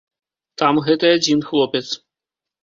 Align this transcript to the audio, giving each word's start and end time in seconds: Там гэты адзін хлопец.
Там 0.61 0.79
гэты 0.87 1.11
адзін 1.19 1.45
хлопец. 1.51 1.85